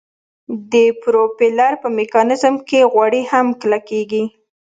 د 0.71 0.73
پروپیلر 1.01 1.71
په 1.83 1.87
میکانیزم 1.97 2.55
کې 2.67 2.89
غوړي 2.91 3.21
هم 3.31 3.47
کلکیږي 3.61 4.23